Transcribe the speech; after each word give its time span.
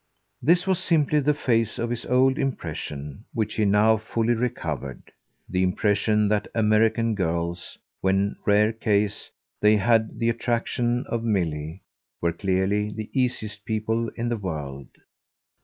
This 0.41 0.65
was 0.65 0.79
simply 0.79 1.19
the 1.19 1.35
face 1.35 1.77
of 1.77 1.91
his 1.91 2.07
old 2.07 2.39
impression, 2.39 3.25
which 3.35 3.53
he 3.53 3.65
now 3.65 3.97
fully 3.97 4.33
recovered 4.33 5.11
the 5.47 5.61
impression 5.61 6.27
that 6.29 6.47
American 6.55 7.13
girls, 7.13 7.77
when, 7.99 8.35
rare 8.43 8.73
case, 8.73 9.29
they 9.61 9.77
had 9.77 10.17
the 10.17 10.27
attraction 10.29 11.05
of 11.05 11.23
Milly, 11.23 11.83
were 12.19 12.33
clearly 12.33 12.89
the 12.91 13.11
easiest 13.13 13.63
people 13.63 14.09
in 14.15 14.27
the 14.27 14.37
world. 14.37 14.87